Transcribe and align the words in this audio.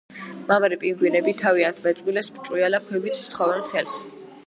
მამრი 0.51 0.79
პინგვინები 0.83 1.35
თავიანთ 1.43 1.83
მეწყვილეს 1.85 2.33
ბრჭყვიალა 2.35 2.83
ქვებით 2.91 3.25
სთხოვენ 3.27 3.67
ხელს. 3.73 4.05